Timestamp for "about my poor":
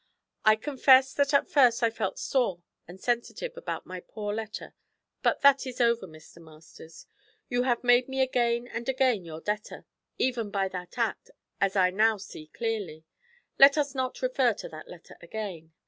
3.55-4.33